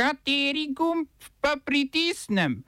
Kateri 0.00 0.72
gumb 0.72 1.08
pa 1.40 1.56
pritisnem? 1.64 2.64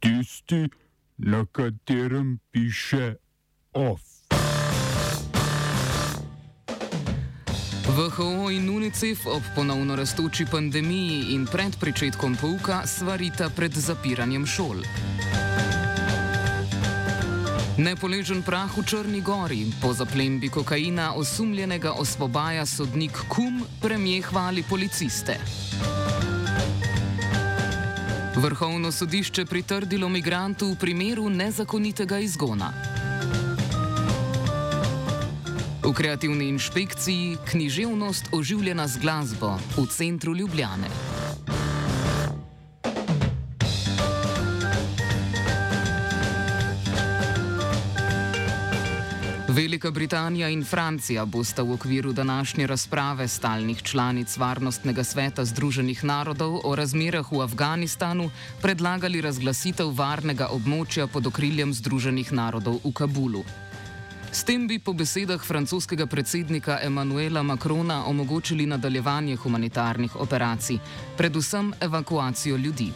Tisti, 0.00 0.68
na 1.16 1.44
katerem 1.52 2.38
piše 2.50 3.14
OF. 3.72 4.00
VHO 7.96 8.50
in 8.50 8.70
UNICEF 8.70 9.26
ob 9.26 9.42
ponovno 9.54 9.96
rastoči 9.96 10.46
pandemiji 10.50 11.34
in 11.34 11.44
pred 11.44 11.76
začetkom 11.76 12.36
pouka 12.40 12.86
svarita 12.86 13.50
pred 13.52 13.76
zapiranjem 13.76 14.46
šol. 14.46 14.80
Nepoležen 17.76 18.40
prah 18.40 18.72
v 18.72 18.80
Črni 18.80 19.20
gori, 19.20 19.68
po 19.82 19.92
zaplembi 19.92 20.48
kokaina 20.48 21.12
osumljenega 21.20 21.92
osvobaja 21.92 22.64
sodnik 22.66 23.12
Kum, 23.28 23.60
premije 23.82 24.22
hvali 24.22 24.64
policiste. 24.64 25.36
Vrhovno 28.36 28.92
sodišče 28.92 29.46
pritrdilo 29.48 30.08
migrantu 30.08 30.66
v 30.68 30.76
primeru 30.76 31.30
nezakonitega 31.30 32.18
izgona. 32.18 32.68
V 35.82 35.92
kreativni 35.92 36.48
inšpekciji 36.48 37.36
književnost 37.50 38.28
oživljena 38.32 38.88
z 38.88 39.00
glasbo 39.00 39.56
v 39.76 39.86
centru 39.88 40.36
Ljubljane. 40.36 41.15
Velika 49.56 49.90
Britanija 49.90 50.48
in 50.48 50.64
Francija 50.64 51.24
bosta 51.24 51.62
v 51.62 51.72
okviru 51.72 52.12
današnje 52.12 52.66
razprave 52.66 53.28
stalnih 53.28 53.82
članic 53.82 54.36
Varnostnega 54.36 55.04
sveta 55.04 55.44
Združenih 55.44 56.04
narodov 56.04 56.60
o 56.64 56.76
razmerah 56.76 57.32
v 57.32 57.40
Afganistanu 57.40 58.30
predlagali 58.62 59.20
razglasitev 59.20 59.94
varnega 59.96 60.50
območja 60.52 61.06
pod 61.06 61.26
okriljem 61.26 61.72
Združenih 61.72 62.32
narodov 62.32 62.80
v 62.84 62.92
Kabulu. 62.92 63.44
S 64.32 64.44
tem 64.44 64.68
bi 64.68 64.78
po 64.78 64.92
besedah 64.92 65.40
francoskega 65.40 66.06
predsednika 66.06 66.78
Emmanuela 66.82 67.42
Macrona 67.42 68.04
omogočili 68.06 68.66
nadaljevanje 68.66 69.36
humanitarnih 69.36 70.16
operacij, 70.16 70.78
predvsem 71.16 71.72
evakuacijo 71.80 72.56
ljudi. 72.56 72.92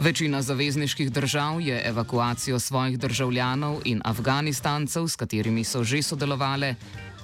Večina 0.00 0.42
zavezniških 0.42 1.12
držav 1.12 1.60
je 1.60 1.82
evakuacijo 1.88 2.58
svojih 2.58 2.98
državljanov 2.98 3.80
in 3.84 4.00
Afganistancev, 4.04 5.08
s 5.08 5.16
katerimi 5.16 5.64
so 5.64 5.84
že 5.84 6.02
sodelovali, 6.02 6.74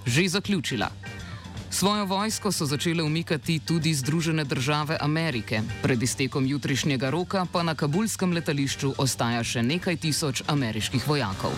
že 0.06 0.28
zaključila. 0.28 0.90
Svojo 1.70 2.04
vojsko 2.04 2.52
so 2.52 2.66
začele 2.66 3.02
umikati 3.02 3.58
tudi 3.58 3.94
Združene 3.94 4.44
države 4.44 4.98
Amerike, 5.00 5.62
pred 5.82 6.02
iztekom 6.02 6.46
jutrišnjega 6.46 7.10
roka 7.10 7.46
pa 7.52 7.62
na 7.62 7.74
kabulskem 7.74 8.32
letališču 8.32 8.94
ostaja 8.98 9.44
še 9.44 9.62
nekaj 9.62 9.96
tisoč 9.96 10.42
ameriških 10.46 11.08
vojakov. 11.08 11.52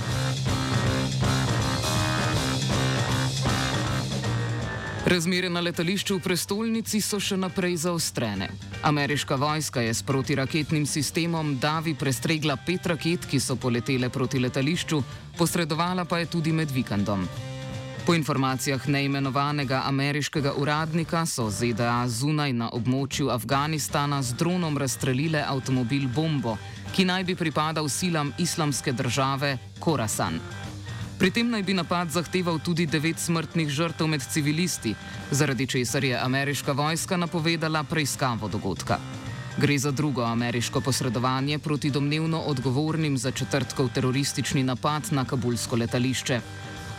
Razmere 5.06 5.46
na 5.46 5.60
letališču 5.62 6.16
v 6.16 6.22
prestolnici 6.24 6.98
so 6.98 7.20
še 7.22 7.36
naprej 7.38 7.76
zaostrene. 7.84 8.48
Ameriška 8.82 9.36
vojska 9.38 9.84
je 9.84 9.92
s 9.94 10.02
protiraketnim 10.02 10.82
sistemom 10.82 11.52
Davi 11.62 11.94
prestregla 11.94 12.56
pet 12.66 12.90
raket, 12.90 13.28
ki 13.30 13.38
so 13.38 13.54
poletele 13.54 14.10
proti 14.10 14.42
letališču, 14.42 14.98
posredovala 15.38 16.08
pa 16.10 16.18
je 16.18 16.26
tudi 16.26 16.50
med 16.50 16.74
vikendom. 16.74 17.22
Po 18.02 18.18
informacijah 18.18 18.82
neimenovanega 18.90 19.84
ameriškega 19.86 20.56
uradnika 20.58 21.22
so 21.26 21.46
ZDA 21.54 22.02
zunaj 22.10 22.52
na 22.52 22.74
območju 22.74 23.30
Afganistana 23.30 24.22
z 24.26 24.34
dronom 24.34 24.74
razstrelile 24.74 25.46
avtomobil 25.46 26.10
bombo, 26.10 26.58
ki 26.98 27.06
naj 27.06 27.30
bi 27.30 27.38
pripadal 27.38 27.86
silam 27.86 28.34
islamske 28.42 28.90
države 28.92 29.58
Korasan. 29.78 30.42
Pri 31.16 31.30
tem 31.32 31.48
naj 31.48 31.62
bi 31.64 31.72
napad 31.72 32.10
zahteval 32.12 32.58
tudi 32.60 32.84
devet 32.84 33.16
smrtnih 33.16 33.70
žrtev 33.72 34.04
med 34.06 34.20
civilisti, 34.20 34.92
zaradi 35.30 35.66
česar 35.66 36.04
je 36.04 36.18
ameriška 36.20 36.72
vojska 36.72 37.16
napovedala 37.16 37.84
preiskavo 37.88 38.48
dogodka. 38.48 38.98
Gre 39.56 39.78
za 39.78 39.90
drugo 39.90 40.22
ameriško 40.22 40.80
posredovanje 40.80 41.58
proti 41.58 41.90
domnevno 41.90 42.40
odgovornim 42.40 43.16
za 43.18 43.30
četrtkov 43.30 43.88
teroristični 43.94 44.62
napad 44.62 45.08
na 45.10 45.24
kabulsko 45.24 45.76
letališče. 45.76 46.40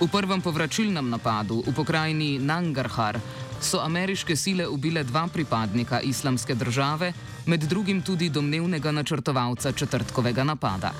V 0.01 0.07
prvem 0.09 0.41
povračilnem 0.41 1.09
napadu 1.09 1.61
v 1.67 1.73
pokrajini 1.73 2.39
Nangarhar 2.39 3.19
so 3.61 3.79
ameriške 3.85 4.35
sile 4.35 4.67
ubile 4.67 5.03
dva 5.03 5.27
pripadnika 5.27 6.01
islamske 6.01 6.55
države, 6.55 7.13
med 7.45 7.69
drugim 7.69 8.01
tudi 8.01 8.29
domnevnega 8.29 8.91
načrtovalca 8.91 9.71
četrtkovega 9.71 10.43
napada. 10.43 10.93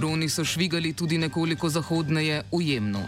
Droni 0.00 0.28
so 0.32 0.44
švigali 0.44 0.94
tudi 0.96 1.18
nekoliko 1.20 1.68
zahodneje 1.68 2.40
v 2.48 2.58
Jemnu. 2.64 3.04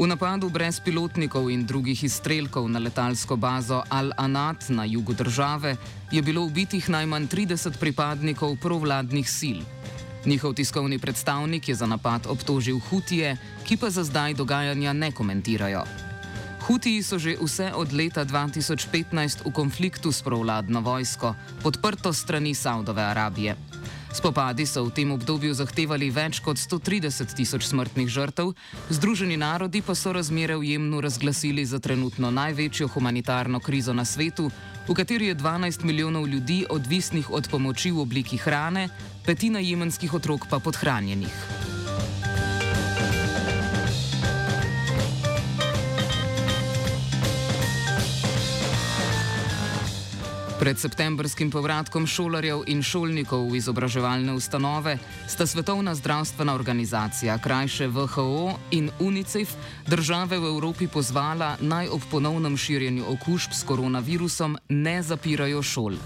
V 0.00 0.06
napadu 0.08 0.48
brez 0.48 0.80
pilotnikov 0.80 1.52
in 1.52 1.66
drugih 1.68 2.00
izstrelkov 2.00 2.64
na 2.64 2.80
letalsko 2.80 3.36
bazo 3.36 3.84
Al-Anat 3.92 4.72
na 4.72 4.88
jugu 4.88 5.12
države 5.12 5.76
je 6.08 6.22
bilo 6.22 6.40
ubitih 6.48 6.88
najmanj 6.88 7.28
30 7.28 7.76
pripadnikov 7.76 8.56
provladnih 8.56 9.28
sil. 9.38 9.60
Njihov 10.24 10.56
tiskovni 10.56 10.98
predstavnik 10.98 11.68
je 11.68 11.74
za 11.74 11.86
napad 11.86 12.24
obtožil 12.24 12.80
Hutije, 12.88 13.36
ki 13.68 13.76
pa 13.76 13.90
za 13.90 14.04
zdaj 14.04 14.34
dogajanja 14.34 14.92
ne 14.92 15.12
komentirajo. 15.12 15.84
Hutiji 16.64 17.02
so 17.02 17.20
že 17.20 17.36
vse 17.36 17.68
od 17.76 17.92
leta 17.92 18.24
2015 18.24 19.44
v 19.44 19.52
konfliktu 19.52 20.08
s 20.12 20.24
provladno 20.24 20.80
vojsko, 20.80 21.34
podprto 21.62 22.12
strani 22.16 22.54
Saudove 22.54 23.04
Arabije. 23.04 23.56
Spopadi 24.10 24.66
so 24.66 24.82
v 24.84 24.90
tem 24.90 25.10
obdobju 25.14 25.54
zahtevali 25.54 26.10
več 26.10 26.40
kot 26.42 26.58
130 26.58 27.30
tisoč 27.30 27.62
smrtnih 27.70 28.10
žrtev, 28.10 28.50
Združeni 28.90 29.38
narodi 29.38 29.82
pa 29.86 29.94
so 29.94 30.10
razmere 30.10 30.58
v 30.58 30.74
Jemnu 30.74 30.98
razglasili 30.98 31.62
za 31.62 31.78
trenutno 31.78 32.30
največjo 32.34 32.90
humanitarno 32.90 33.62
krizo 33.62 33.94
na 33.94 34.02
svetu, 34.04 34.50
v 34.90 34.98
kateri 34.98 35.30
je 35.30 35.38
12 35.38 35.86
milijonov 35.86 36.26
ljudi 36.26 36.66
odvisnih 36.66 37.30
od 37.30 37.46
pomoči 37.46 37.94
v 37.94 38.02
obliki 38.02 38.36
hrane, 38.36 38.90
petina 39.22 39.62
jemenskih 39.62 40.10
otrok 40.14 40.50
pa 40.50 40.58
podhranjenih. 40.58 41.59
Pred 50.60 50.76
septembrskim 50.76 51.48
povratkom 51.48 52.04
šolarjev 52.04 52.66
in 52.68 52.82
šolnikov 52.84 53.46
v 53.48 53.56
izobraževalne 53.56 54.34
ustanove 54.36 54.98
sta 55.24 55.46
Svetovna 55.48 55.94
zdravstvena 55.96 56.52
organizacija, 56.52 57.38
krajše 57.40 57.88
WHO 57.88 58.58
in 58.76 58.90
UNICEF, 59.00 59.54
države 59.88 60.36
v 60.36 60.44
Evropi 60.52 60.84
pozvala 60.84 61.56
naj 61.64 61.88
ob 61.88 62.04
ponovnem 62.10 62.60
širjenju 62.60 63.08
okužb 63.08 63.56
s 63.56 63.64
koronavirusom 63.64 64.58
ne 64.68 65.00
zapirajo 65.02 65.62
šol. 65.62 65.96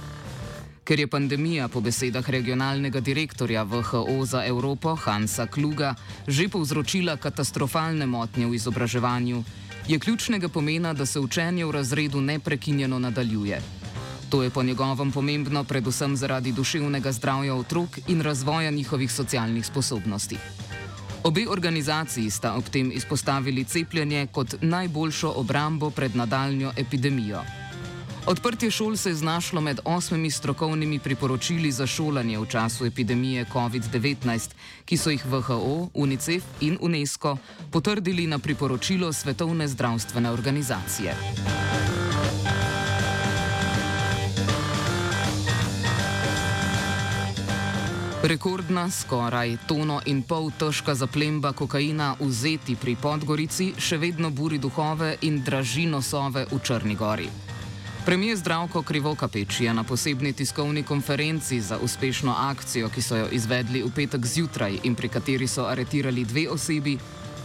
Ker 0.87 1.03
je 1.03 1.11
pandemija 1.11 1.67
po 1.69 1.81
besedah 1.83 2.23
regionalnega 2.31 3.01
direktorja 3.01 3.65
WHO 3.67 4.23
za 4.23 4.47
Evropo 4.47 4.95
Hansa 4.95 5.51
Kluga 5.51 5.97
že 6.31 6.47
povzročila 6.47 7.17
katastrofalne 7.17 8.07
motnje 8.07 8.47
v 8.47 8.55
izobraževanju, 8.55 9.43
je 9.89 9.99
ključnega 9.99 10.49
pomena, 10.49 10.95
da 10.95 11.07
se 11.07 11.19
učenje 11.19 11.67
v 11.67 11.71
razredu 11.71 12.21
neprekinjeno 12.21 12.99
nadaljuje. 12.99 13.84
To 14.35 14.43
je 14.43 14.51
po 14.51 14.63
njegovem 14.63 15.13
pomembno 15.13 15.65
predvsem 15.65 16.17
zaradi 16.17 16.53
duševnega 16.53 17.13
zdravja 17.13 17.55
otrok 17.55 17.99
in 18.09 18.23
razvoja 18.23 18.71
njihovih 18.71 19.13
socialnih 19.13 19.67
sposobnosti. 19.67 20.37
Obe 21.23 21.45
organizaciji 21.49 22.31
sta 22.31 22.55
ob 22.55 22.65
tem 22.65 22.91
izpostavili 22.95 23.65
cepljenje 23.65 24.27
kot 24.33 24.55
najboljšo 24.61 25.33
obrambo 25.37 25.91
pred 25.91 26.17
nadaljnjo 26.17 26.73
epidemijo. 26.77 27.45
Odprtje 28.27 28.71
šol 28.71 28.97
se 28.97 29.11
je 29.11 29.15
znašlo 29.15 29.61
med 29.61 29.81
osmimi 29.85 30.31
strokovnimi 30.31 30.99
priporočili 30.99 31.73
za 31.73 31.87
šolanje 31.87 32.39
v 32.39 32.47
času 32.47 32.87
epidemije 32.87 33.47
COVID-19, 33.53 34.51
ki 34.85 34.97
so 34.97 35.11
jih 35.11 35.27
WHO, 35.27 35.89
UNICEF 35.95 36.43
in 36.61 36.79
UNESCO 36.81 37.37
potrdili 37.71 38.27
na 38.27 38.39
priporočilo 38.39 39.13
Svetovne 39.13 39.69
zdravstvene 39.69 40.31
organizacije. 40.31 41.15
Rekordna, 48.25 48.91
skoraj 48.91 49.57
tono 49.69 49.99
in 50.09 50.23
pol 50.25 50.47
težka 50.59 50.95
zaplemba 50.97 51.51
kokaina 51.53 52.15
vzeti 52.21 52.73
pri 52.73 52.95
Podgorici 52.97 53.67
še 53.77 53.99
vedno 54.01 54.31
buri 54.33 54.57
duhove 54.57 55.11
in 55.29 55.43
draži 55.45 55.85
nosove 55.85 56.47
v 56.49 56.61
Črni 56.65 56.97
gori. 56.97 57.29
Premijer 58.07 58.41
Zdravko 58.41 58.83
Krivokapeč 58.83 59.61
je 59.61 59.75
na 59.75 59.85
posebni 59.85 60.33
tiskovni 60.33 60.87
konferenci 60.89 61.61
za 61.61 61.77
uspešno 61.77 62.33
akcijo, 62.33 62.89
ki 62.89 63.03
so 63.03 63.21
jo 63.21 63.29
izvedli 63.29 63.85
v 63.85 63.93
petek 63.93 64.25
zjutraj 64.25 64.81
in 64.89 64.97
pri 64.97 65.13
kateri 65.13 65.45
so 65.45 65.69
aretirali 65.69 66.25
dve 66.25 66.49
osebi, 66.49 66.97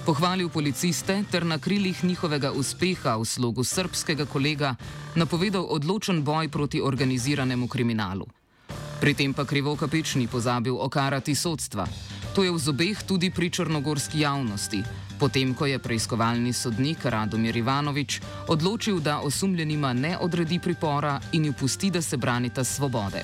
pohvalil 0.08 0.48
policiste 0.48 1.24
ter 1.32 1.44
na 1.46 1.60
krilih 1.60 2.04
njihovega 2.08 2.56
uspeha 2.56 3.20
v 3.20 3.28
slogu 3.28 3.68
srpskega 3.68 4.32
kolega 4.32 4.76
napovedal 5.16 5.68
odločen 5.76 6.24
boj 6.24 6.48
proti 6.48 6.80
organiziranemu 6.80 7.68
kriminalu. 7.68 8.39
Pri 9.00 9.16
tem 9.16 9.32
pa 9.32 9.48
Krivokapič 9.48 10.20
ni 10.20 10.28
pozabil 10.28 10.76
okarati 10.76 11.32
sodstva. 11.32 11.88
To 12.36 12.44
je 12.44 12.52
v 12.52 12.60
zobeh 12.60 13.00
tudi 13.08 13.32
pri 13.32 13.48
črnogorski 13.48 14.28
javnosti, 14.28 14.84
potem 15.16 15.56
ko 15.56 15.64
je 15.72 15.80
preiskovalni 15.80 16.52
sodnik 16.52 17.08
Radomir 17.08 17.56
Ivanovič 17.56 18.20
odločil, 18.52 19.00
da 19.00 19.24
osumljenima 19.24 19.96
ne 19.96 20.20
odredi 20.20 20.60
pripora 20.60 21.16
in 21.32 21.48
ju 21.48 21.54
pusti, 21.56 21.88
da 21.88 22.04
se 22.04 22.20
branita 22.20 22.64
svobode. 22.64 23.24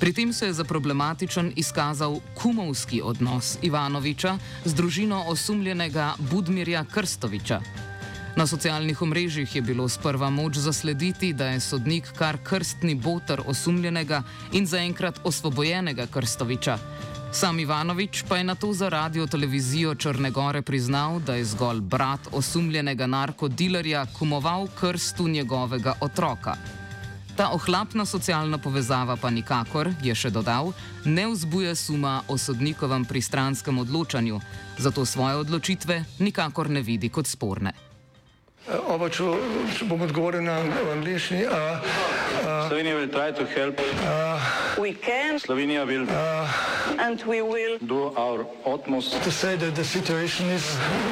Pri 0.00 0.12
tem 0.12 0.32
se 0.32 0.48
je 0.48 0.56
za 0.56 0.64
problematičen 0.64 1.52
izkazal 1.56 2.20
kumovski 2.34 3.04
odnos 3.04 3.60
Ivanoviča 3.62 4.38
z 4.64 4.72
družino 4.74 5.24
osumljenega 5.28 6.16
Budmirja 6.32 6.84
Krstoviča. 6.84 7.60
Na 8.36 8.46
socialnih 8.46 9.02
omrežjih 9.02 9.56
je 9.56 9.62
bilo 9.62 9.88
sprva 9.88 10.30
moč 10.30 10.56
zaslediti, 10.56 11.32
da 11.32 11.46
je 11.46 11.60
sodnik 11.60 12.08
kar 12.18 12.38
krstni 12.42 12.94
boter 12.94 13.40
osumljenega 13.46 14.22
in 14.52 14.66
zaenkrat 14.66 15.20
osvobojenega 15.24 16.06
Krstoviča. 16.06 16.78
Sam 17.32 17.60
Ivanovič 17.60 18.24
pa 18.28 18.36
je 18.36 18.44
na 18.44 18.54
to 18.54 18.72
za 18.72 18.88
radio 18.88 19.26
televizijo 19.26 19.94
Črne 19.94 20.30
Gore 20.30 20.62
priznal, 20.62 21.20
da 21.20 21.34
je 21.34 21.44
zgolj 21.44 21.80
brat 21.80 22.20
osumljenega 22.32 23.06
narkodilerja 23.06 24.06
kumoval 24.18 24.66
krstu 24.80 25.28
njegovega 25.28 25.94
otroka. 26.00 26.54
Ta 27.36 27.50
ohlapna 27.50 28.04
socialna 28.06 28.58
povezava 28.58 29.16
pa 29.16 29.30
nikakor, 29.30 29.92
je 30.02 30.14
še 30.14 30.30
dodal, 30.30 30.72
ne 31.04 31.26
vzbuja 31.26 31.74
suma 31.74 32.22
o 32.28 32.38
sodnikovem 32.38 33.04
pristranskem 33.04 33.78
odločanju, 33.78 34.40
zato 34.78 35.04
svoje 35.04 35.36
odločitve 35.36 36.04
nikakor 36.18 36.70
ne 36.70 36.82
vidi 36.82 37.08
kot 37.08 37.26
sporne. 37.26 37.93
Oba, 38.64 39.10
če, 39.12 39.24
če 39.76 39.84
bom 39.84 40.00
odgovoril 40.06 40.40
na 40.46 40.54
angliški. 40.94 41.42
Slovenija 41.44 42.96
will 42.96 43.10
try 43.12 43.30
to 43.30 43.44
help. 43.44 43.76
We 44.80 44.94
can 44.94 45.36
Slovenija 45.38 45.84
will 45.86 46.08
and 46.98 47.22
we 47.28 47.42
will 47.42 47.78
do 47.78 48.08
our 48.16 48.46
utmost 48.64 49.12
To 49.22 49.30
say 49.30 49.56
that 49.56 49.74
the 49.76 49.84
situation 49.84 50.48
is 50.48 50.64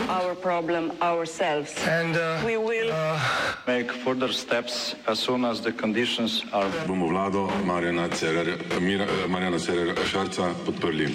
our 0.09 0.35
problem 0.35 0.93
ourselves. 1.03 1.77
and 1.87 2.17
uh, 2.17 2.41
We 2.45 2.57
will 2.57 2.91
make 3.67 3.93
further 3.93 4.33
steps 4.33 4.95
as 5.07 5.19
soon 5.19 5.45
as 5.45 5.61
the 5.61 5.73
conditions 5.73 6.43
are 6.53 6.69
bomo 6.89 7.09
vlado 7.13 7.49
Marjana 7.69 8.09
Cererja, 8.09 8.57
Mira, 8.81 9.07
Marjana 9.29 9.59
Cererja 9.61 9.95
Šarca 10.09 10.55
podprli. 10.65 11.09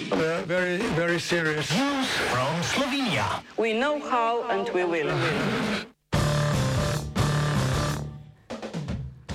very, 0.46 0.78
very 0.94 1.18
serious. 1.18 1.68
we 3.58 3.72
know 3.74 3.98
how 3.98 4.44
and 4.50 4.68
we 4.70 4.84
will. 4.84 5.10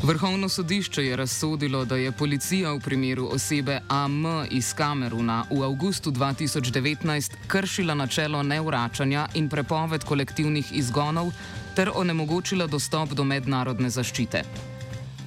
Vrhovno 0.04 0.50
sodišče 0.50 1.06
je 1.06 1.16
razsodilo, 1.16 1.86
da 1.86 1.96
je 1.96 2.12
policija 2.12 2.74
v 2.74 2.80
primeru 2.80 3.30
osebe 3.32 3.80
AM 3.88 4.26
iz 4.52 4.74
Kameruna 4.74 5.46
v 5.52 5.64
avgustu 5.64 6.12
2019 6.12 7.32
kršila 7.48 7.94
načelo 7.94 8.44
nevračanja 8.44 9.28
in 9.34 9.48
prepoved 9.50 10.04
kolektivnih 10.04 10.74
izgonov 10.76 11.32
ter 11.76 11.92
onemogočila 11.96 12.68
dostop 12.68 13.14
do 13.14 13.24
mednarodne 13.24 13.90
zaščite. 13.90 14.42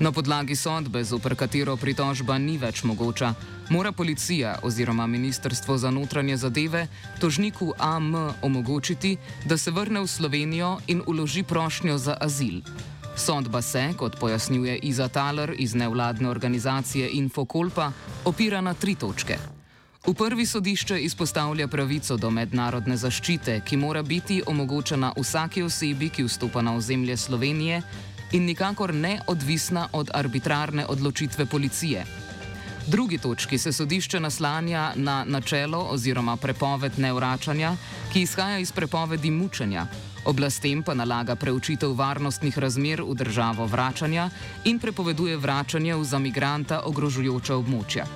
Na 0.00 0.12
podlagi 0.12 0.56
sodbe, 0.56 1.04
zoper 1.04 1.34
katero 1.34 1.76
pritožba 1.76 2.36
ni 2.38 2.58
več 2.58 2.82
mogoča, 2.84 3.32
mora 3.70 3.92
policija 3.92 4.58
oziroma 4.62 5.06
Ministrstvo 5.06 5.78
za 5.78 5.90
notranje 5.90 6.36
zadeve 6.36 6.86
tožniku 7.20 7.72
AM 7.78 8.12
omogočiti, 8.42 9.16
da 9.44 9.56
se 9.56 9.70
vrne 9.70 10.04
v 10.04 10.06
Slovenijo 10.06 10.76
in 10.86 11.02
uloži 11.06 11.42
prošnjo 11.42 11.98
za 11.98 12.16
azil. 12.20 12.60
Sodba 13.16 13.62
se, 13.62 13.94
kot 13.96 14.16
pojasnjuje 14.20 14.78
Iza 14.82 15.08
Taler 15.08 15.54
iz 15.58 15.74
nevladne 15.74 16.28
organizacije 16.28 17.08
Infokolpa, 17.12 17.92
opira 18.24 18.60
na 18.60 18.74
tri 18.74 18.94
točke. 18.94 19.38
V 20.06 20.14
prvi 20.14 20.46
sodišče 20.46 20.98
izpostavlja 21.00 21.68
pravico 21.68 22.16
do 22.16 22.30
mednarodne 22.30 22.96
zaščite, 22.96 23.60
ki 23.64 23.76
mora 23.76 24.02
biti 24.02 24.42
omogočena 24.46 25.12
vsaki 25.16 25.62
osebi, 25.62 26.08
ki 26.08 26.28
vstopa 26.28 26.62
na 26.62 26.76
ozemlje 26.76 27.16
Slovenije 27.16 27.82
in 28.32 28.44
nikakor 28.44 28.94
ne 28.94 29.18
odvisna 29.26 29.88
od 29.92 30.10
arbitrarne 30.14 30.86
odločitve 30.86 31.46
policije. 31.46 32.04
Drugi 32.86 33.18
točki 33.18 33.58
se 33.58 33.72
sodišče 33.72 34.20
naslanja 34.20 34.92
na 34.94 35.24
načelo 35.24 35.88
oziroma 35.90 36.36
prepoved 36.36 36.92
nevračanja, 36.98 37.76
ki 38.12 38.20
izhaja 38.22 38.58
iz 38.58 38.72
prepovedi 38.72 39.30
mučenja. 39.30 39.86
Oblastem 40.24 40.82
pa 40.82 40.94
nalaga 40.94 41.34
preučitev 41.36 41.94
varnostnih 41.98 42.58
razmer 42.58 43.02
v 43.02 43.14
državo 43.14 43.66
vračanja 43.66 44.30
in 44.64 44.78
prepoveduje 44.78 45.36
vračanje 45.36 45.94
v 45.94 46.04
za 46.04 46.18
migranta 46.18 46.80
ogrožujoča 46.84 47.56
območja. 47.56 48.06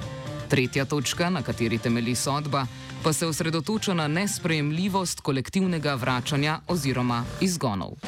Tretja 0.49 0.85
točka, 0.85 1.31
na 1.31 1.43
kateri 1.43 1.79
temeli 1.79 2.15
sodba, 2.15 2.67
pa 3.03 3.13
se 3.13 3.27
osredotoča 3.27 3.95
na 3.95 4.09
nesprejemljivost 4.09 5.21
kolektivnega 5.21 5.95
vračanja 5.95 6.61
oziroma 6.69 7.25
izgonov. 7.41 7.99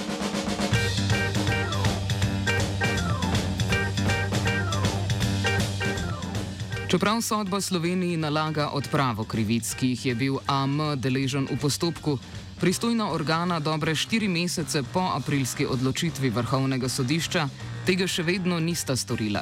Čeprav 6.93 7.21
sodba 7.21 7.61
Sloveniji 7.61 8.17
nalaga 8.17 8.69
odpravo 8.69 9.25
krivic, 9.25 9.71
ki 9.81 9.87
jih 9.95 10.07
je 10.07 10.15
bil 10.15 10.35
AM 10.45 10.77
deležen 11.01 11.47
v 11.49 11.57
postopku, 11.57 12.19
pristojna 12.61 13.07
organa 13.17 13.61
dobre 13.65 13.95
štiri 13.97 14.29
mesece 14.29 14.83
po 14.93 15.01
aprilski 15.17 15.65
odločitvi 15.65 16.29
Vrhovnega 16.29 16.93
sodišča 16.93 17.47
tega 17.89 18.05
še 18.05 18.27
vedno 18.29 18.61
nista 18.61 18.93
storila. 18.93 19.41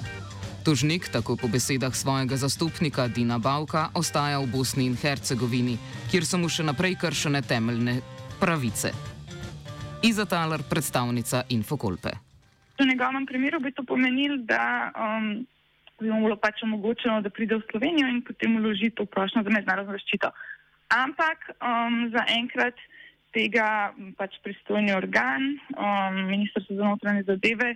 Tožnik, 0.63 1.11
tako 1.11 1.35
po 1.35 1.51
besedah 1.51 1.91
svojega 1.91 2.39
zastopnika 2.39 3.11
Dina 3.11 3.43
Bavka, 3.43 3.91
ostaja 3.99 4.39
v 4.39 4.47
Bosni 4.47 4.87
in 4.87 4.95
Hercegovini, 4.95 5.75
kjer 6.07 6.23
so 6.23 6.39
mu 6.39 6.47
še 6.47 6.63
naprej 6.63 7.01
kršene 7.03 7.43
temeljne 7.43 7.99
pravice. 8.39 8.95
Iza 10.07 10.23
Taler, 10.23 10.63
predstavnica 10.63 11.49
Infokolpe. 11.51 12.15
V 12.79 12.87
njegovem 12.87 13.27
primeru 13.27 13.59
bi 13.59 13.75
to 13.75 13.83
pomenilo, 13.83 14.39
da 14.47 14.95
um, 14.95 15.43
bi 16.01 16.11
mu 16.11 16.25
bilo 16.27 16.37
pač 16.37 16.63
omogočeno, 16.63 17.21
da 17.23 17.31
pride 17.31 17.59
v 17.61 17.67
Slovenijo 17.71 18.09
in 18.09 18.23
potem 18.27 18.57
vloži 18.59 18.91
to 18.91 19.07
prošnjo 19.07 19.45
za 19.47 19.53
mednarodno 19.53 19.97
zaščito. 19.97 20.31
Ampak 20.91 21.53
um, 21.63 22.11
zaenkrat 22.11 22.79
tega 23.35 23.95
pač 24.19 24.41
pristojni 24.43 24.95
organ, 24.97 25.55
um, 25.77 26.17
Ministrstvo 26.31 26.77
za 26.77 26.85
notranje 26.85 27.23
zadeve, 27.29 27.75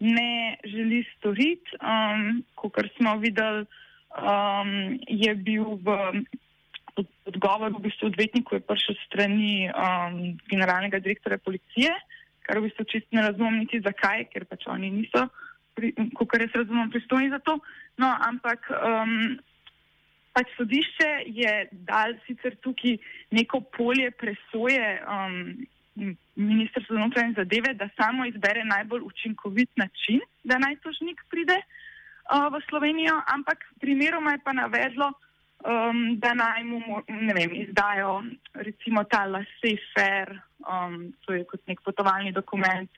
ne 0.00 0.58
želi 0.64 1.04
storiti. 1.16 1.78
Um, 1.78 2.42
Kot 2.58 2.78
smo 2.96 3.16
videli, 3.22 3.66
um, 4.18 4.98
je 5.06 5.34
bil 5.34 5.78
v 5.82 5.96
od- 6.98 7.14
odgovor 7.30 7.70
v 7.70 7.82
bistvu 7.86 8.10
odvetniku 8.10 8.58
je 8.58 8.66
prišel 8.66 8.94
strani 9.06 9.70
um, 9.70 10.34
generalnega 10.50 10.98
direktorja 10.98 11.38
policije, 11.38 11.94
kar 12.42 12.58
v 12.58 12.66
bistvu 12.66 12.84
čisto 12.90 13.14
ne 13.14 13.22
razumem 13.30 13.62
niti 13.62 13.80
zakaj, 13.80 14.26
ker 14.34 14.48
pač 14.50 14.66
oni 14.66 14.90
niso, 14.90 15.28
kot 16.14 16.40
jaz 16.40 16.54
razumem, 16.54 16.90
pristojni 16.90 17.30
za 17.30 17.38
to. 17.38 17.58
No, 17.98 18.10
ampak 18.28 18.68
um, 18.70 19.38
pač 20.32 20.52
sodišče 20.56 21.10
je 21.34 21.52
dal 21.88 22.14
sicer 22.26 22.56
tukaj 22.62 22.98
neko 23.34 23.60
polje 23.74 24.10
presoje 24.10 24.98
um, 25.02 25.66
ministrstva 26.38 26.94
za 26.94 27.00
notranje 27.00 27.34
zadeve, 27.36 27.74
da 27.74 27.88
samo 27.96 28.26
izbere 28.26 28.64
najbolj 28.64 29.02
učinkovit 29.04 29.70
način, 29.76 30.20
da 30.44 30.58
naj 30.58 30.76
tožnik 30.84 31.24
pride 31.30 31.58
uh, 31.58 32.46
v 32.54 32.62
Slovenijo, 32.68 33.16
ampak 33.34 33.64
primeroma 33.80 34.36
je 34.36 34.44
pa 34.44 34.52
navedlo, 34.52 35.10
um, 35.66 36.18
da 36.22 36.34
naj 36.34 36.64
mu 36.64 37.02
vem, 37.34 37.54
izdajo 37.66 38.22
recimo 38.54 39.04
ta 39.04 39.24
laissez-faire, 39.26 40.38
um, 40.62 41.10
to 41.26 41.34
je 41.34 41.44
kot 41.44 41.66
nek 41.66 41.82
potovalni 41.82 42.32
dokument, 42.32 42.90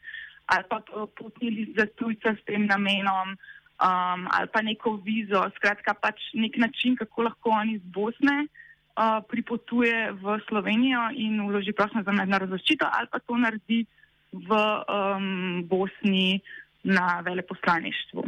ali 0.50 0.64
pa 0.68 0.80
potni 1.18 1.50
list 1.50 1.78
za 1.78 1.86
tujca 1.96 2.34
s 2.34 2.44
tem 2.44 2.66
namenom, 2.66 3.36
um, 3.80 4.26
ali 4.30 4.48
pa 4.52 4.62
neko 4.62 4.96
vizo, 5.04 5.42
skratka 5.56 5.94
pač 5.94 6.32
nek 6.34 6.58
način, 6.58 6.96
kako 6.96 7.28
lahko 7.28 7.54
on 7.54 7.70
iz 7.70 7.82
Bosne 7.84 8.46
uh, 8.46 9.20
pripotuje 9.30 10.12
v 10.12 10.38
Slovenijo 10.48 11.10
in 11.14 11.38
vloži 11.46 11.72
prošnjo 11.72 12.02
za 12.02 12.12
mednarodno 12.12 12.58
zaščito, 12.58 12.88
ali 12.90 13.10
pa 13.12 13.22
to 13.22 13.38
naredi 13.38 13.84
v 14.32 14.50
um, 14.56 15.62
Bosni 15.70 16.40
na 16.82 17.20
veleposlaništvu. 17.24 18.26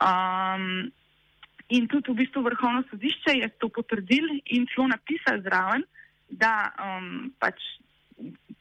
Um, 0.00 0.90
in 1.68 1.86
tudi 1.88 2.10
v 2.10 2.20
bistvu 2.24 2.42
vrhovno 2.42 2.82
sodišče 2.90 3.36
je 3.38 3.48
to 3.60 3.68
potrdil 3.68 4.26
in 4.46 4.66
celo 4.72 4.88
napisal 4.88 5.42
zraven, 5.44 5.84
da 6.30 6.70
um, 6.78 7.30
pač 7.42 7.58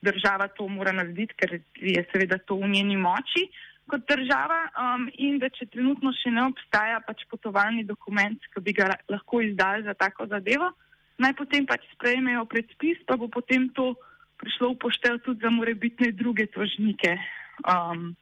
država 0.01 0.47
to 0.55 0.67
mora 0.67 0.91
narediti, 0.95 1.35
ker 1.35 1.59
je 1.75 2.05
seveda 2.11 2.37
to 2.37 2.55
v 2.61 2.69
njeni 2.71 2.97
moči 2.97 3.49
kot 3.89 4.05
država 4.07 4.59
um, 4.69 5.07
in 5.17 5.39
da 5.41 5.49
če 5.49 5.65
trenutno 5.73 6.11
še 6.13 6.31
ne 6.33 6.45
obstaja 6.45 6.99
pač 7.05 7.25
potovalni 7.31 7.83
dokument, 7.87 8.37
ki 8.53 8.61
bi 8.61 8.75
ga 8.77 8.91
la- 8.91 9.01
lahko 9.09 9.41
izdali 9.41 9.83
za 9.87 9.95
tako 9.97 10.27
zadevo, 10.29 10.69
naj 11.17 11.33
potem 11.39 11.65
pač 11.65 11.87
sprejmejo 11.95 12.45
predpis, 12.51 13.01
pa 13.09 13.17
bo 13.17 13.27
potem 13.33 13.67
to 13.73 13.95
prišlo 14.39 14.73
v 14.75 14.81
poštev 14.85 15.19
tudi 15.25 15.41
za 15.43 15.51
morebitne 15.51 16.13
druge 16.15 16.47
tožnike 16.53 17.17
um, 17.65 18.13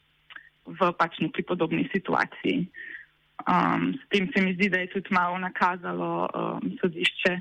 v 0.65 0.91
pač 0.97 1.19
neki 1.21 1.43
podobni 1.43 1.85
situaciji. 1.93 2.65
Um, 3.45 3.93
s 3.93 4.03
tem 4.09 4.31
se 4.33 4.41
mi 4.41 4.55
zdi, 4.55 4.71
da 4.73 4.81
je 4.81 4.95
tudi 4.95 5.13
malo 5.13 5.37
nakazalo 5.37 6.25
um, 6.25 6.71
sodišče, 6.81 7.35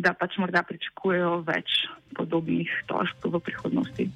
da 0.00 0.14
pač 0.16 0.38
morda 0.40 0.62
pričakujejo 0.66 1.40
več 1.46 1.84
podobnih 2.16 2.70
tožb 2.88 3.28
v 3.28 3.40
prihodnosti. 3.44 4.08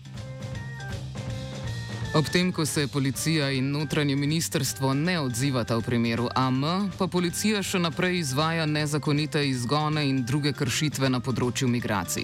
Ob 2.15 2.29
tem, 2.31 2.53
ko 2.55 2.63
se 2.67 2.87
policija 2.87 3.49
in 3.51 3.73
notranje 3.75 4.15
ministrstvo 4.17 4.93
ne 4.95 5.17
odzivata 5.21 5.75
v 5.77 5.83
primeru 5.83 6.29
AM, 6.39 6.61
pa 6.99 7.09
policija 7.11 7.63
še 7.63 7.81
naprej 7.83 8.21
izvaja 8.21 8.67
nezakonite 8.71 9.43
izgone 9.49 10.05
in 10.07 10.21
druge 10.23 10.53
kršitve 10.55 11.11
na 11.11 11.19
področju 11.19 11.67
migracij. 11.69 12.23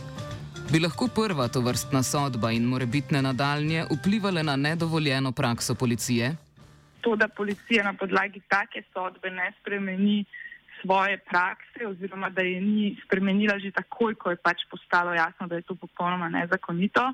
Bi 0.71 0.79
lahko 0.79 1.09
prva 1.11 1.49
to 1.51 1.59
vrstna 1.67 2.05
sodba 2.07 2.53
in 2.55 2.69
morebitne 2.71 3.19
nadaljnje 3.27 3.89
vplivali 3.91 4.47
na 4.47 4.55
nedovoljeno 4.57 5.33
prakso 5.33 5.75
policije? 5.75 6.37
To, 7.03 7.17
da 7.17 7.27
policija 7.27 7.83
na 7.83 7.97
podlagi 7.99 8.45
take 8.47 8.85
sodbe 8.95 9.35
ne 9.35 9.51
spremeni 9.59 10.23
svoje 10.83 11.19
prakse, 11.19 11.87
oziroma 11.87 12.31
da 12.31 12.43
je 12.43 12.61
ni 12.61 12.97
spremenila 13.05 13.59
že 13.59 13.71
takoj, 13.71 14.15
ko 14.15 14.31
je 14.31 14.37
pač 14.37 14.65
postalo 14.71 15.15
jasno, 15.15 15.47
da 15.47 15.57
je 15.57 15.63
to 15.63 15.75
popolnoma 15.75 16.29
nezakonito. 16.29 17.13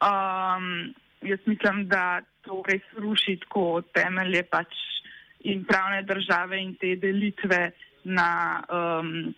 Um, 0.00 0.94
jaz 1.22 1.40
mislim, 1.46 1.88
da 1.88 2.20
to 2.42 2.62
res 2.68 2.84
ruši 2.96 3.36
tako 3.44 3.82
temelje 3.94 4.42
pač 4.48 4.72
in 5.44 5.64
pravne 5.64 6.02
države 6.02 6.60
in 6.62 6.74
te 6.80 6.96
delitve 6.96 7.70
na 8.04 8.60
um, 8.68 9.34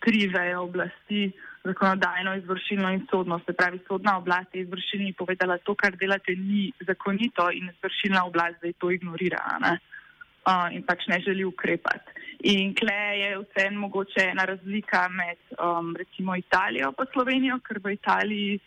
tri 0.00 0.26
veje 0.28 0.56
oblasti, 0.56 1.32
zakonodajno, 1.64 2.34
izvršilno 2.36 2.90
in 2.92 3.06
sodno. 3.10 3.40
Se 3.46 3.52
pravi, 3.52 3.80
sodna 3.88 4.18
oblast 4.18 4.54
je 4.54 4.62
izvršilni 4.62 5.12
povedala, 5.12 5.58
to, 5.58 5.74
kar 5.74 5.96
delate, 5.96 6.36
ni 6.36 6.72
zakonito 6.86 7.50
in 7.50 7.68
izvršilna 7.72 8.24
oblast 8.24 8.60
zdaj 8.60 8.72
to 8.80 8.90
ignorira 8.90 9.40
uh, 9.60 10.68
in 10.72 10.82
pač 10.84 11.06
ne 11.08 11.20
želi 11.20 11.44
ukrepati. 11.44 12.23
In 12.44 12.74
kle 12.76 13.00
je 13.18 13.28
vseeno 13.40 13.80
mogoče 13.80 14.28
ena 14.30 14.44
razlika 14.44 15.08
med 15.08 15.40
um, 15.56 15.94
recimo 15.96 16.36
Italijo 16.36 16.92
in 16.98 17.06
Slovenijo, 17.12 17.58
ker 17.64 17.80
v 17.80 17.96
Italiji 17.96 18.60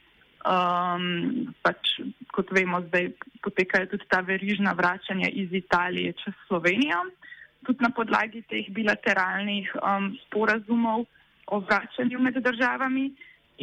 Um, 0.48 1.50
pač, 1.66 1.98
kot 2.32 2.52
vemo, 2.56 2.80
zdaj 2.88 3.10
potekajo 3.44 3.90
tudi 3.92 4.06
ta 4.08 4.22
verižna 4.24 4.72
vračanja 4.78 5.28
iz 5.34 5.52
Italije 5.52 6.14
čez 6.22 6.36
Slovenijo, 6.48 7.02
tudi 7.66 7.84
na 7.84 7.90
podlagi 7.92 8.44
teh 8.48 8.70
bilateralnih 8.72 9.74
um, 9.82 10.14
sporazumov 10.28 11.04
o 11.52 11.60
vračanju 11.60 12.22
med 12.22 12.40
državami. 12.40 13.10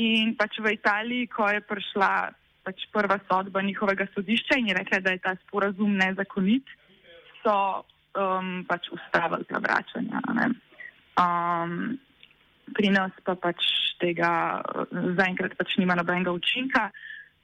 In 0.03 0.35
pač 0.37 0.59
v 0.59 0.75
Italiji, 0.75 1.31
ko 1.31 1.47
je 1.49 1.63
prišla 1.63 2.11
pač 2.67 2.85
prva 2.93 3.21
sodba 3.31 3.63
njihovega 3.63 4.09
sodišča 4.13 4.59
in 4.59 4.73
je 4.73 4.77
rekla, 4.77 5.01
da 5.01 5.15
je 5.15 5.23
ta 5.25 5.37
sporazum 5.47 5.95
nezakonit, 5.97 6.69
so 7.41 7.85
um, 8.15 8.65
pač 8.69 8.89
ustavili 8.95 9.47
ta 9.51 9.61
vračanja. 9.63 10.23
Um, 11.19 11.99
pri 12.75 12.91
nas 12.91 13.13
pa 13.27 13.37
pač 13.39 13.61
tega 14.01 14.63
zaenkrat 14.91 15.55
pač 15.59 15.77
nima 15.79 15.97
nobenega 15.99 16.33
učinka. 16.33 16.89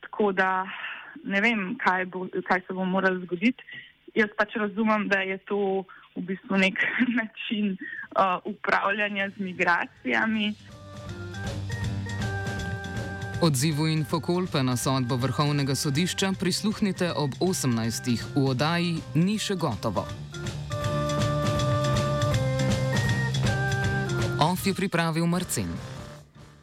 Tako 0.07 0.33
da 0.33 0.65
ne 1.25 1.41
vem, 1.41 1.77
kaj, 1.81 2.07
bo, 2.07 2.27
kaj 2.49 2.65
se 2.67 2.75
bo 2.75 2.85
moralo 2.85 3.21
zgoditi. 3.27 3.65
Jaz 4.15 4.33
pač 4.39 4.57
razumem, 4.59 5.07
da 5.09 5.21
je 5.23 5.39
to 5.47 5.85
v 6.17 6.25
bistvu 6.33 6.59
nek 6.59 6.81
način 7.21 7.77
uh, 7.77 8.41
upravljanja 8.45 9.31
z 9.37 9.45
migracijami. 9.51 10.55
Odzivu 13.41 13.87
Infokolpe 13.89 14.63
na 14.63 14.77
sodbo 14.77 15.17
Vrhovnega 15.17 15.75
sodišča 15.75 16.33
prisluhnite 16.41 17.13
ob 17.17 17.31
18. 17.41 18.37
v 18.37 18.45
oddaji 18.53 19.01
Ni 19.15 19.39
še 19.41 19.57
gotovo. 19.57 20.30
OF 24.41 24.67
je 24.67 24.73
pripravil 24.73 25.27
Marcin. 25.29 25.69